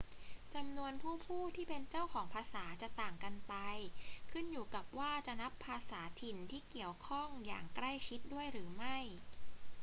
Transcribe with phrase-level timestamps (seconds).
[0.55, 3.53] จำนวนผู้พูดที่เป็นเจ้าของภาษาจะต่างกันไป
[4.31, 8.97] ขึ้นอยู่กับว่าจะนับภาษาถิ่นที่เกี่ยวข้องอย่างใกล้ชิดด้วยหรือไม่